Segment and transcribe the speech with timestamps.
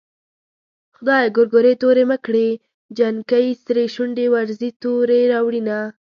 [0.95, 2.47] خدايه ګورګورې تورې مه کړې
[2.97, 5.77] جنکۍ سرې شونډې ورځي تورې راوړينه